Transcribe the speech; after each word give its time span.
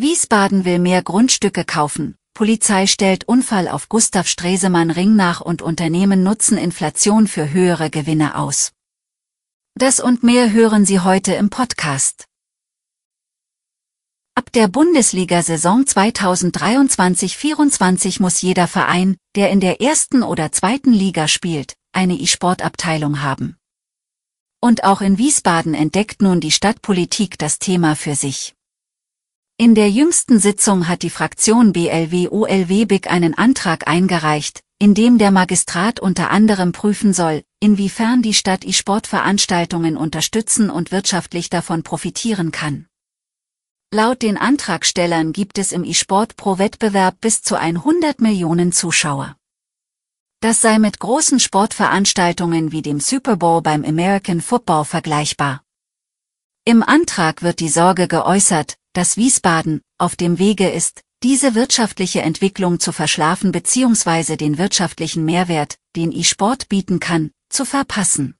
Wiesbaden 0.00 0.64
will 0.64 0.78
mehr 0.78 1.02
Grundstücke 1.02 1.64
kaufen. 1.64 2.16
Polizei 2.34 2.86
stellt 2.86 3.28
Unfall 3.28 3.68
auf 3.68 3.88
Gustav 3.88 4.26
Stresemann 4.26 4.90
Ring 4.90 5.14
nach 5.16 5.40
und 5.40 5.62
Unternehmen 5.62 6.22
nutzen 6.22 6.56
Inflation 6.56 7.26
für 7.26 7.50
höhere 7.50 7.90
Gewinne 7.90 8.36
aus. 8.36 8.72
Das 9.74 9.98
und 10.00 10.22
mehr 10.22 10.52
hören 10.52 10.86
Sie 10.86 11.00
heute 11.00 11.34
im 11.34 11.50
Podcast. 11.50 12.24
Ab 14.34 14.50
der 14.52 14.68
Bundesliga-Saison 14.68 15.84
2023-24 15.84 18.22
muss 18.22 18.40
jeder 18.40 18.68
Verein, 18.68 19.16
der 19.36 19.50
in 19.50 19.60
der 19.60 19.82
ersten 19.82 20.22
oder 20.22 20.50
zweiten 20.50 20.92
Liga 20.92 21.28
spielt, 21.28 21.74
eine 21.92 22.14
E-Sport-Abteilung 22.14 23.20
haben. 23.22 23.58
Und 24.60 24.84
auch 24.84 25.02
in 25.02 25.18
Wiesbaden 25.18 25.74
entdeckt 25.74 26.22
nun 26.22 26.40
die 26.40 26.52
Stadtpolitik 26.52 27.36
das 27.38 27.58
Thema 27.58 27.96
für 27.96 28.14
sich. 28.14 28.54
In 29.60 29.74
der 29.74 29.90
jüngsten 29.90 30.38
Sitzung 30.38 30.88
hat 30.88 31.02
die 31.02 31.10
Fraktion 31.10 31.74
BLW-OLW-BIG 31.74 33.08
einen 33.08 33.34
Antrag 33.34 33.86
eingereicht, 33.86 34.62
in 34.78 34.94
dem 34.94 35.18
der 35.18 35.30
Magistrat 35.30 36.00
unter 36.00 36.30
anderem 36.30 36.72
prüfen 36.72 37.12
soll, 37.12 37.42
inwiefern 37.60 38.22
die 38.22 38.32
Stadt 38.32 38.64
E-Sportveranstaltungen 38.64 39.98
unterstützen 39.98 40.70
und 40.70 40.92
wirtschaftlich 40.92 41.50
davon 41.50 41.82
profitieren 41.82 42.52
kann. 42.52 42.86
Laut 43.92 44.22
den 44.22 44.38
Antragstellern 44.38 45.34
gibt 45.34 45.58
es 45.58 45.72
im 45.72 45.84
E-Sport 45.84 46.36
pro 46.36 46.56
Wettbewerb 46.56 47.20
bis 47.20 47.42
zu 47.42 47.54
100 47.54 48.22
Millionen 48.22 48.72
Zuschauer. 48.72 49.36
Das 50.40 50.62
sei 50.62 50.78
mit 50.78 51.00
großen 51.00 51.38
Sportveranstaltungen 51.38 52.72
wie 52.72 52.80
dem 52.80 52.98
Super 52.98 53.36
Bowl 53.36 53.60
beim 53.60 53.84
American 53.84 54.40
Football 54.40 54.86
vergleichbar. 54.86 55.62
Im 56.64 56.82
Antrag 56.82 57.42
wird 57.42 57.60
die 57.60 57.68
Sorge 57.68 58.08
geäußert, 58.08 58.79
dass 58.92 59.16
Wiesbaden 59.16 59.82
auf 59.98 60.16
dem 60.16 60.38
Wege 60.38 60.68
ist, 60.68 61.02
diese 61.22 61.54
wirtschaftliche 61.54 62.22
Entwicklung 62.22 62.80
zu 62.80 62.92
verschlafen 62.92 63.52
bzw. 63.52 64.36
den 64.36 64.58
wirtschaftlichen 64.58 65.24
Mehrwert, 65.24 65.76
den 65.96 66.12
E-Sport 66.12 66.68
bieten 66.68 66.98
kann, 66.98 67.30
zu 67.50 67.64
verpassen. 67.64 68.36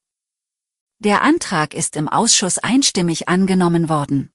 Der 0.99 1.23
Antrag 1.23 1.75
ist 1.75 1.97
im 1.97 2.09
Ausschuss 2.09 2.59
einstimmig 2.59 3.29
angenommen 3.29 3.89
worden. 3.89 4.31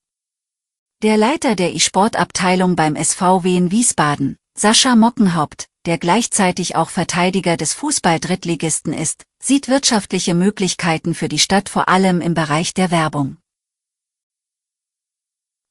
Der 1.01 1.17
Leiter 1.17 1.55
der 1.55 1.73
E-Sport-Abteilung 1.73 2.75
beim 2.75 2.95
SVW 2.95 3.57
in 3.57 3.71
Wiesbaden, 3.71 4.37
Sascha 4.57 4.95
Mockenhaupt, 4.95 5.67
der 5.85 5.97
gleichzeitig 5.97 6.75
auch 6.75 6.89
Verteidiger 6.89 7.57
des 7.57 7.73
Fußball-Drittligisten 7.73 8.93
ist, 8.93 9.23
sieht 9.41 9.67
wirtschaftliche 9.67 10.33
Möglichkeiten 10.33 11.13
für 11.13 11.29
die 11.29 11.39
Stadt 11.39 11.69
vor 11.69 11.89
allem 11.89 12.21
im 12.21 12.33
Bereich 12.33 12.73
der 12.73 12.89
Werbung. 12.89 13.37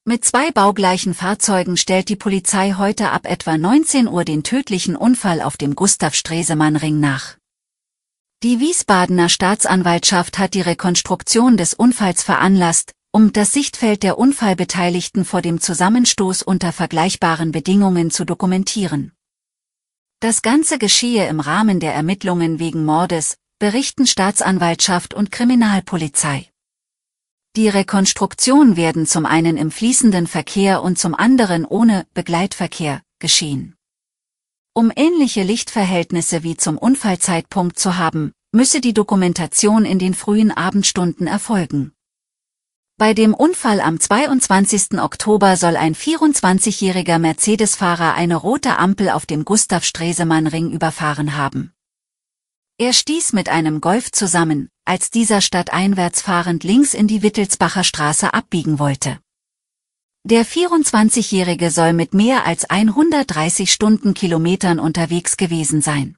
Mit 0.07 0.23
zwei 0.23 0.51
baugleichen 0.51 1.15
Fahrzeugen 1.15 1.77
stellt 1.77 2.09
die 2.09 2.15
Polizei 2.15 2.75
heute 2.77 3.09
ab 3.09 3.25
etwa 3.25 3.57
19 3.57 4.07
Uhr 4.07 4.23
den 4.23 4.43
tödlichen 4.43 4.95
Unfall 4.95 5.41
auf 5.41 5.57
dem 5.57 5.75
Gustav-Stresemann-Ring 5.75 6.99
nach. 6.99 7.37
Die 8.43 8.59
Wiesbadener 8.59 9.29
Staatsanwaltschaft 9.29 10.37
hat 10.37 10.53
die 10.53 10.61
Rekonstruktion 10.61 11.57
des 11.57 11.73
Unfalls 11.73 12.21
veranlasst, 12.21 12.91
um 13.11 13.33
das 13.33 13.51
Sichtfeld 13.51 14.03
der 14.03 14.19
Unfallbeteiligten 14.19 15.25
vor 15.25 15.41
dem 15.41 15.59
Zusammenstoß 15.59 16.43
unter 16.43 16.71
vergleichbaren 16.71 17.51
Bedingungen 17.51 18.11
zu 18.11 18.25
dokumentieren. 18.25 19.11
Das 20.19 20.43
Ganze 20.43 20.77
geschehe 20.77 21.27
im 21.27 21.39
Rahmen 21.39 21.79
der 21.79 21.95
Ermittlungen 21.95 22.59
wegen 22.59 22.85
Mordes, 22.85 23.37
berichten 23.57 24.05
Staatsanwaltschaft 24.05 25.15
und 25.15 25.31
Kriminalpolizei. 25.31 26.51
Die 27.55 27.69
Rekonstruktion 27.69 28.75
werden 28.75 29.05
zum 29.05 29.25
einen 29.25 29.55
im 29.55 29.71
fließenden 29.71 30.27
Verkehr 30.27 30.83
und 30.83 30.99
zum 30.99 31.15
anderen 31.15 31.63
ohne 31.63 32.05
Begleitverkehr 32.13 33.01
geschehen. 33.19 33.75
Um 34.73 34.91
ähnliche 34.93 35.41
Lichtverhältnisse 35.41 36.43
wie 36.43 36.57
zum 36.57 36.77
Unfallzeitpunkt 36.77 37.79
zu 37.79 37.97
haben, 37.97 38.33
müsse 38.51 38.81
die 38.81 38.93
Dokumentation 38.93 39.85
in 39.85 39.99
den 39.99 40.13
frühen 40.13 40.51
Abendstunden 40.51 41.27
erfolgen. 41.27 41.93
Bei 42.97 43.13
dem 43.13 43.33
Unfall 43.33 43.79
am 43.79 44.01
22. 44.01 44.99
Oktober 44.99 45.55
soll 45.55 45.77
ein 45.77 45.95
24-jähriger 45.95 47.19
Mercedes-Fahrer 47.19 48.15
eine 48.15 48.35
rote 48.35 48.79
Ampel 48.79 49.09
auf 49.09 49.25
dem 49.25 49.45
Gustav-Stresemann-Ring 49.45 50.71
überfahren 50.71 51.37
haben. 51.37 51.74
Er 52.77 52.91
stieß 52.91 53.31
mit 53.31 53.47
einem 53.47 53.79
Golf 53.79 54.11
zusammen, 54.11 54.69
als 54.83 55.09
dieser 55.09 55.39
stadteinwärts 55.39 56.21
fahrend 56.21 56.65
links 56.65 56.93
in 56.93 57.07
die 57.07 57.23
Wittelsbacher 57.23 57.85
Straße 57.85 58.33
abbiegen 58.33 58.79
wollte. 58.79 59.19
Der 60.25 60.45
24-Jährige 60.45 61.71
soll 61.71 61.93
mit 61.93 62.13
mehr 62.13 62.45
als 62.45 62.69
130 62.69 63.71
Stundenkilometern 63.71 64.79
unterwegs 64.79 65.37
gewesen 65.37 65.81
sein. 65.81 66.17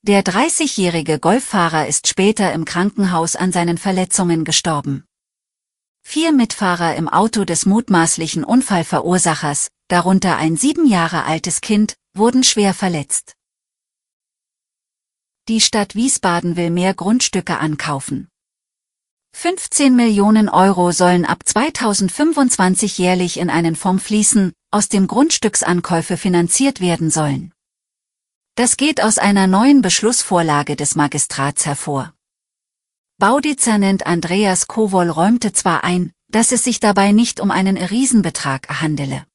Der 0.00 0.22
30-jährige 0.24 1.18
Golffahrer 1.18 1.86
ist 1.86 2.08
später 2.08 2.54
im 2.54 2.64
Krankenhaus 2.64 3.36
an 3.36 3.52
seinen 3.52 3.76
Verletzungen 3.76 4.44
gestorben. 4.44 5.04
Vier 6.02 6.32
Mitfahrer 6.32 6.96
im 6.96 7.06
Auto 7.06 7.44
des 7.44 7.66
mutmaßlichen 7.66 8.44
Unfallverursachers, 8.44 9.68
darunter 9.88 10.38
ein 10.38 10.56
sieben 10.56 10.86
Jahre 10.86 11.24
altes 11.24 11.60
Kind, 11.60 11.96
wurden 12.14 12.44
schwer 12.44 12.72
verletzt. 12.72 13.34
Die 15.50 15.60
Stadt 15.60 15.96
Wiesbaden 15.96 16.54
will 16.54 16.70
mehr 16.70 16.94
Grundstücke 16.94 17.58
ankaufen. 17.58 18.28
15 19.36 19.96
Millionen 19.96 20.48
Euro 20.48 20.92
sollen 20.92 21.24
ab 21.24 21.42
2025 21.44 22.98
jährlich 22.98 23.36
in 23.36 23.50
einen 23.50 23.74
Fonds 23.74 24.04
fließen, 24.04 24.52
aus 24.70 24.88
dem 24.88 25.08
Grundstücksankäufe 25.08 26.16
finanziert 26.16 26.80
werden 26.80 27.10
sollen. 27.10 27.52
Das 28.54 28.76
geht 28.76 29.02
aus 29.02 29.18
einer 29.18 29.48
neuen 29.48 29.82
Beschlussvorlage 29.82 30.76
des 30.76 30.94
Magistrats 30.94 31.66
hervor. 31.66 32.14
Baudezernent 33.18 34.06
Andreas 34.06 34.68
Kowol 34.68 35.10
räumte 35.10 35.52
zwar 35.52 35.82
ein, 35.82 36.12
dass 36.28 36.52
es 36.52 36.62
sich 36.62 36.78
dabei 36.78 37.10
nicht 37.10 37.40
um 37.40 37.50
einen 37.50 37.76
Riesenbetrag 37.76 38.80
handele. 38.80 39.26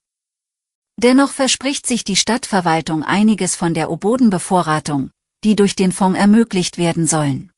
Dennoch 0.96 1.34
verspricht 1.34 1.86
sich 1.86 2.06
die 2.06 2.16
Stadtverwaltung 2.16 3.04
einiges 3.04 3.58
von 3.58 3.74
der 3.74 3.92
Obodenbevorratung, 3.92 5.12
die 5.45 5.56
durch 5.56 5.75
den 5.75 5.91
Fonds 5.91 6.17
ermöglicht 6.17 6.79
werden 6.79 7.06
sollen. 7.06 7.51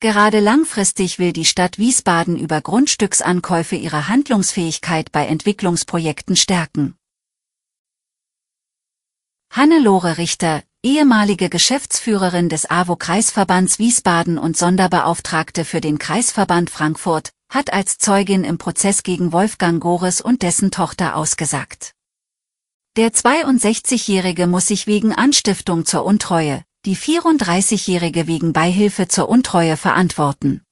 Gerade 0.00 0.40
langfristig 0.40 1.20
will 1.20 1.32
die 1.32 1.44
Stadt 1.44 1.78
Wiesbaden 1.78 2.36
über 2.36 2.60
Grundstücksankäufe 2.60 3.76
ihre 3.76 4.08
Handlungsfähigkeit 4.08 5.12
bei 5.12 5.26
Entwicklungsprojekten 5.26 6.34
stärken. 6.34 6.96
Hannelore 9.52 10.18
Richter, 10.18 10.64
ehemalige 10.82 11.48
Geschäftsführerin 11.48 12.48
des 12.48 12.68
AWO-Kreisverbands 12.68 13.78
Wiesbaden 13.78 14.36
und 14.36 14.56
Sonderbeauftragte 14.56 15.64
für 15.64 15.80
den 15.80 15.98
Kreisverband 15.98 16.70
Frankfurt, 16.70 17.30
hat 17.48 17.72
als 17.72 17.98
Zeugin 17.98 18.42
im 18.42 18.58
Prozess 18.58 19.04
gegen 19.04 19.32
Wolfgang 19.32 19.80
Gores 19.80 20.20
und 20.20 20.42
dessen 20.42 20.72
Tochter 20.72 21.14
ausgesagt. 21.14 21.94
Der 22.96 23.12
62-Jährige 23.12 24.48
muss 24.48 24.66
sich 24.66 24.88
wegen 24.88 25.12
Anstiftung 25.12 25.84
zur 25.86 26.04
Untreue, 26.04 26.64
die 26.86 26.96
34-Jährige 26.96 28.26
wegen 28.26 28.54
Beihilfe 28.54 29.06
zur 29.06 29.28
Untreue 29.28 29.76
verantworten. 29.76 30.62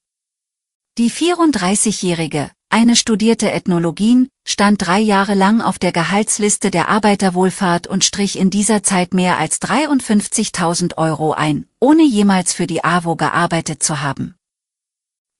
Die 0.97 1.11
34-Jährige, 1.11 2.49
eine 2.69 2.95
studierte 2.95 3.51
Ethnologin, 3.51 4.27
stand 4.43 4.85
drei 4.85 4.99
Jahre 4.99 5.35
lang 5.35 5.61
auf 5.61 5.77
der 5.77 5.91
Gehaltsliste 5.91 6.71
der 6.71 6.89
Arbeiterwohlfahrt 6.89 7.85
und 7.85 8.03
strich 8.03 8.39
in 8.39 8.49
dieser 8.49 8.81
Zeit 8.81 9.13
mehr 9.13 9.37
als 9.37 9.61
53.000 9.61 10.97
Euro 10.97 11.33
ein, 11.33 11.67
ohne 11.79 12.03
jemals 12.03 12.53
für 12.53 12.65
die 12.65 12.83
AWO 12.83 13.15
gearbeitet 13.15 13.83
zu 13.83 14.01
haben. 14.01 14.35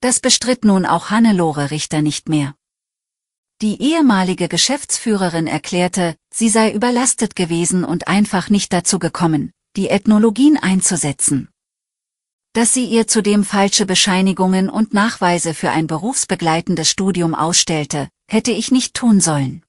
Das 0.00 0.20
bestritt 0.20 0.64
nun 0.64 0.86
auch 0.86 1.10
Hannelore 1.10 1.72
Richter 1.72 2.00
nicht 2.00 2.28
mehr. 2.28 2.54
Die 3.60 3.82
ehemalige 3.82 4.46
Geschäftsführerin 4.46 5.48
erklärte, 5.48 6.14
sie 6.32 6.48
sei 6.48 6.72
überlastet 6.72 7.34
gewesen 7.34 7.84
und 7.84 8.06
einfach 8.06 8.50
nicht 8.50 8.72
dazu 8.72 8.98
gekommen, 9.00 9.52
die 9.76 9.88
Ethnologien 9.88 10.56
einzusetzen 10.56 11.48
dass 12.52 12.74
sie 12.74 12.84
ihr 12.84 13.06
zudem 13.06 13.44
falsche 13.44 13.86
Bescheinigungen 13.86 14.68
und 14.68 14.92
Nachweise 14.92 15.54
für 15.54 15.70
ein 15.70 15.86
berufsbegleitendes 15.86 16.90
Studium 16.90 17.34
ausstellte, 17.34 18.08
hätte 18.28 18.50
ich 18.50 18.72
nicht 18.72 18.94
tun 18.94 19.20
sollen. 19.20 19.64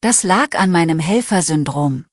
Das 0.00 0.22
lag 0.22 0.58
an 0.58 0.70
meinem 0.70 0.98
Helfersyndrom. 0.98 2.06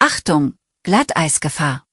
Achtung, 0.00 0.54
Glatteisgefahr. 0.82 1.86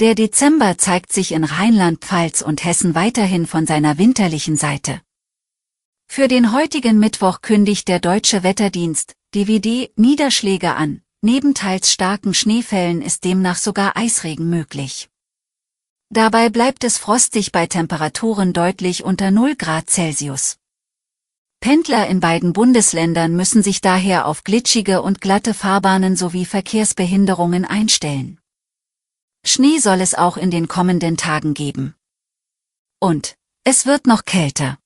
Der 0.00 0.14
Dezember 0.14 0.78
zeigt 0.78 1.12
sich 1.12 1.32
in 1.32 1.44
Rheinland-Pfalz 1.44 2.40
und 2.40 2.64
Hessen 2.64 2.94
weiterhin 2.94 3.46
von 3.46 3.66
seiner 3.66 3.98
winterlichen 3.98 4.56
Seite. 4.56 5.02
Für 6.08 6.26
den 6.28 6.52
heutigen 6.52 6.98
Mittwoch 6.98 7.42
kündigt 7.42 7.88
der 7.88 8.00
Deutsche 8.00 8.42
Wetterdienst, 8.42 9.14
DVD, 9.34 9.92
Niederschläge 9.96 10.74
an. 10.74 11.02
Neben 11.24 11.54
teils 11.54 11.92
starken 11.92 12.34
Schneefällen 12.34 13.00
ist 13.00 13.24
demnach 13.24 13.56
sogar 13.56 13.96
Eisregen 13.96 14.50
möglich. 14.50 15.08
Dabei 16.10 16.48
bleibt 16.48 16.82
es 16.82 16.98
frostig 16.98 17.52
bei 17.52 17.68
Temperaturen 17.68 18.52
deutlich 18.52 19.04
unter 19.04 19.30
0 19.30 19.54
Grad 19.54 19.88
Celsius. 19.88 20.58
Pendler 21.60 22.08
in 22.08 22.18
beiden 22.18 22.52
Bundesländern 22.52 23.36
müssen 23.36 23.62
sich 23.62 23.80
daher 23.80 24.26
auf 24.26 24.42
glitschige 24.42 25.00
und 25.00 25.20
glatte 25.20 25.54
Fahrbahnen 25.54 26.16
sowie 26.16 26.44
Verkehrsbehinderungen 26.44 27.64
einstellen. 27.64 28.40
Schnee 29.46 29.78
soll 29.78 30.00
es 30.00 30.16
auch 30.16 30.36
in 30.36 30.50
den 30.50 30.66
kommenden 30.66 31.16
Tagen 31.16 31.54
geben. 31.54 31.94
Und 32.98 33.36
es 33.62 33.86
wird 33.86 34.08
noch 34.08 34.24
kälter. 34.24 34.81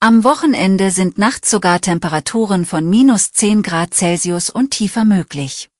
Am 0.00 0.22
Wochenende 0.22 0.92
sind 0.92 1.18
nachts 1.18 1.50
sogar 1.50 1.80
Temperaturen 1.80 2.64
von 2.64 2.88
minus 2.88 3.32
10 3.32 3.64
Grad 3.64 3.94
Celsius 3.94 4.48
und 4.48 4.70
tiefer 4.70 5.04
möglich. 5.04 5.70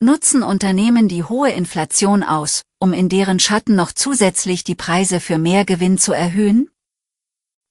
Nutzen 0.00 0.42
Unternehmen 0.42 1.06
die 1.06 1.22
hohe 1.22 1.50
Inflation 1.50 2.22
aus, 2.22 2.62
um 2.78 2.94
in 2.94 3.10
deren 3.10 3.38
Schatten 3.38 3.74
noch 3.74 3.92
zusätzlich 3.92 4.64
die 4.64 4.74
Preise 4.74 5.20
für 5.20 5.36
mehr 5.36 5.66
Gewinn 5.66 5.98
zu 5.98 6.14
erhöhen? 6.14 6.70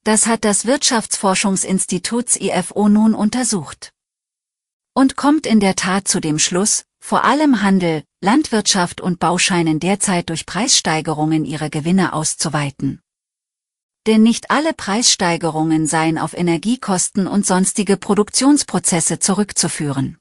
Das 0.03 0.27
hat 0.27 0.45
das 0.45 0.67
Wirtschaftsforschungsinstituts 0.67 2.39
IFO 2.39 2.87
nun 2.89 3.15
untersucht. 3.15 3.91
Und 4.93 5.15
kommt 5.15 5.47
in 5.47 5.59
der 5.59 5.75
Tat 5.75 6.07
zu 6.07 6.19
dem 6.19 6.37
Schluss, 6.37 6.85
vor 6.99 7.23
allem 7.23 7.63
Handel, 7.63 8.03
Landwirtschaft 8.21 9.01
und 9.01 9.17
Bau 9.19 9.39
scheinen 9.39 9.79
derzeit 9.79 10.29
durch 10.29 10.45
Preissteigerungen 10.45 11.43
ihre 11.43 11.71
Gewinne 11.71 12.13
auszuweiten. 12.13 13.01
Denn 14.05 14.21
nicht 14.21 14.51
alle 14.51 14.73
Preissteigerungen 14.73 15.87
seien 15.87 16.17
auf 16.17 16.33
Energiekosten 16.33 17.27
und 17.27 17.45
sonstige 17.45 17.97
Produktionsprozesse 17.97 19.19
zurückzuführen. 19.19 20.17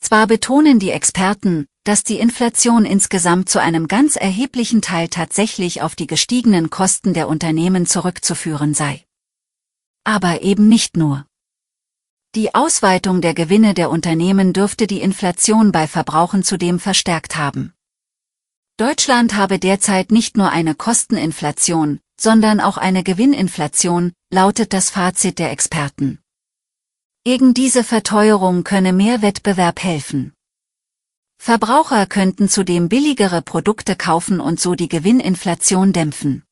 Zwar 0.00 0.26
betonen 0.26 0.78
die 0.78 0.90
Experten, 0.90 1.66
dass 1.84 2.04
die 2.04 2.18
Inflation 2.18 2.84
insgesamt 2.84 3.48
zu 3.48 3.58
einem 3.58 3.88
ganz 3.88 4.16
erheblichen 4.16 4.82
Teil 4.82 5.08
tatsächlich 5.08 5.80
auf 5.80 5.94
die 5.94 6.06
gestiegenen 6.06 6.68
Kosten 6.68 7.14
der 7.14 7.26
Unternehmen 7.28 7.86
zurückzuführen 7.86 8.74
sei. 8.74 9.04
Aber 10.04 10.42
eben 10.42 10.68
nicht 10.68 10.98
nur. 10.98 11.26
Die 12.34 12.54
Ausweitung 12.54 13.22
der 13.22 13.32
Gewinne 13.32 13.72
der 13.72 13.90
Unternehmen 13.90 14.52
dürfte 14.52 14.86
die 14.86 15.00
Inflation 15.00 15.72
bei 15.72 15.86
Verbrauchen 15.86 16.42
zudem 16.42 16.80
verstärkt 16.80 17.36
haben. 17.36 17.72
Deutschland 18.76 19.36
habe 19.36 19.58
derzeit 19.58 20.10
nicht 20.10 20.36
nur 20.36 20.50
eine 20.50 20.74
Kosteninflation, 20.74 22.00
sondern 22.24 22.58
auch 22.58 22.78
eine 22.78 23.04
Gewinninflation, 23.04 24.12
lautet 24.32 24.72
das 24.72 24.88
Fazit 24.88 25.38
der 25.38 25.52
Experten. 25.52 26.20
Gegen 27.22 27.52
diese 27.52 27.84
Verteuerung 27.84 28.64
könne 28.64 28.94
mehr 28.94 29.20
Wettbewerb 29.20 29.82
helfen. 29.82 30.32
Verbraucher 31.38 32.06
könnten 32.06 32.48
zudem 32.48 32.88
billigere 32.88 33.42
Produkte 33.42 33.94
kaufen 33.94 34.40
und 34.40 34.58
so 34.58 34.74
die 34.74 34.88
Gewinninflation 34.88 35.92
dämpfen. 35.92 36.44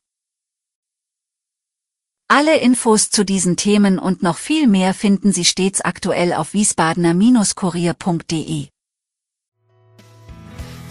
Alle 2.29 2.59
Infos 2.59 3.09
zu 3.09 3.25
diesen 3.25 3.57
Themen 3.57 3.99
und 3.99 4.23
noch 4.23 4.37
viel 4.37 4.67
mehr 4.67 4.93
finden 4.93 5.33
Sie 5.33 5.47
stets 5.47 5.81
aktuell 5.81 6.35
auf 6.35 6.53
wiesbadener-kurier.de. 6.53 8.69